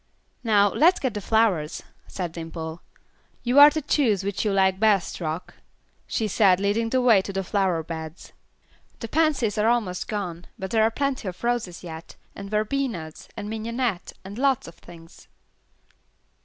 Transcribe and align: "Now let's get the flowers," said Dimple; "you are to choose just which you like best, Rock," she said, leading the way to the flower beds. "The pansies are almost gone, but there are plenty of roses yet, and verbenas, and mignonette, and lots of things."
"Now 0.43 0.73
let's 0.73 0.99
get 0.99 1.13
the 1.13 1.21
flowers," 1.21 1.83
said 2.07 2.31
Dimple; 2.31 2.81
"you 3.43 3.59
are 3.59 3.69
to 3.69 3.83
choose 3.83 4.21
just 4.21 4.23
which 4.23 4.43
you 4.43 4.51
like 4.51 4.79
best, 4.79 5.21
Rock," 5.21 5.53
she 6.07 6.27
said, 6.27 6.59
leading 6.59 6.89
the 6.89 7.03
way 7.03 7.21
to 7.21 7.31
the 7.31 7.43
flower 7.43 7.83
beds. 7.83 8.33
"The 8.99 9.07
pansies 9.07 9.59
are 9.59 9.69
almost 9.69 10.07
gone, 10.07 10.45
but 10.57 10.71
there 10.71 10.81
are 10.81 10.89
plenty 10.89 11.27
of 11.27 11.43
roses 11.43 11.83
yet, 11.83 12.15
and 12.35 12.49
verbenas, 12.49 13.27
and 13.37 13.47
mignonette, 13.47 14.13
and 14.25 14.39
lots 14.39 14.67
of 14.67 14.73
things." 14.73 15.27